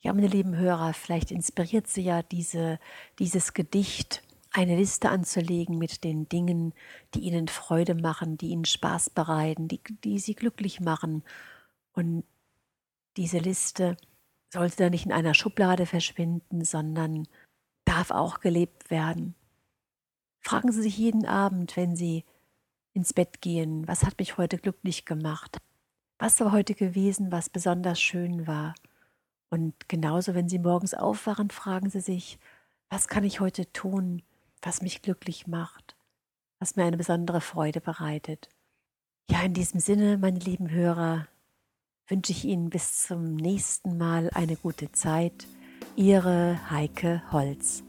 Ja, 0.00 0.14
meine 0.14 0.28
lieben 0.28 0.56
Hörer, 0.56 0.94
vielleicht 0.94 1.30
inspiriert 1.30 1.88
Sie 1.88 2.04
ja 2.04 2.22
diese, 2.22 2.78
dieses 3.18 3.52
Gedicht 3.52 4.22
eine 4.52 4.76
Liste 4.76 5.08
anzulegen 5.10 5.78
mit 5.78 6.02
den 6.02 6.28
Dingen, 6.28 6.74
die 7.14 7.20
ihnen 7.20 7.48
Freude 7.48 7.94
machen, 7.94 8.36
die 8.36 8.48
ihnen 8.48 8.64
Spaß 8.64 9.10
bereiten, 9.10 9.68
die, 9.68 9.80
die 10.04 10.18
sie 10.18 10.34
glücklich 10.34 10.80
machen. 10.80 11.22
Und 11.92 12.24
diese 13.16 13.38
Liste 13.38 13.96
sollte 14.52 14.76
dann 14.78 14.90
nicht 14.90 15.06
in 15.06 15.12
einer 15.12 15.34
Schublade 15.34 15.86
verschwinden, 15.86 16.64
sondern 16.64 17.28
darf 17.84 18.10
auch 18.10 18.40
gelebt 18.40 18.90
werden. 18.90 19.34
Fragen 20.40 20.72
Sie 20.72 20.82
sich 20.82 20.96
jeden 20.96 21.26
Abend, 21.26 21.76
wenn 21.76 21.94
Sie 21.94 22.24
ins 22.92 23.12
Bett 23.12 23.40
gehen, 23.40 23.86
was 23.86 24.04
hat 24.04 24.18
mich 24.18 24.36
heute 24.36 24.58
glücklich 24.58 25.04
gemacht? 25.04 25.58
Was 26.18 26.40
war 26.40 26.52
heute 26.52 26.74
gewesen, 26.74 27.30
was 27.30 27.50
besonders 27.50 28.00
schön 28.00 28.46
war? 28.46 28.74
Und 29.50 29.88
genauso, 29.88 30.34
wenn 30.34 30.48
Sie 30.48 30.58
morgens 30.58 30.94
aufwachen, 30.94 31.50
fragen 31.50 31.90
Sie 31.90 32.00
sich, 32.00 32.38
was 32.88 33.06
kann 33.06 33.24
ich 33.24 33.40
heute 33.40 33.72
tun, 33.72 34.22
was 34.62 34.82
mich 34.82 35.02
glücklich 35.02 35.46
macht, 35.46 35.96
was 36.58 36.76
mir 36.76 36.84
eine 36.84 36.96
besondere 36.96 37.40
Freude 37.40 37.80
bereitet. 37.80 38.48
Ja, 39.30 39.42
in 39.42 39.54
diesem 39.54 39.80
Sinne, 39.80 40.18
meine 40.18 40.38
lieben 40.38 40.70
Hörer, 40.70 41.26
wünsche 42.08 42.32
ich 42.32 42.44
Ihnen 42.44 42.70
bis 42.70 43.02
zum 43.02 43.36
nächsten 43.36 43.96
Mal 43.96 44.30
eine 44.34 44.56
gute 44.56 44.90
Zeit. 44.92 45.46
Ihre 45.96 46.58
Heike 46.70 47.22
Holz. 47.30 47.84